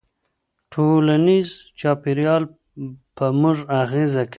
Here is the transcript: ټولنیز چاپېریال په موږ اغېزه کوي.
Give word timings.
ټولنیز 0.71 1.49
چاپېریال 1.79 2.43
په 3.17 3.25
موږ 3.41 3.57
اغېزه 3.81 4.21
کوي. 4.25 4.29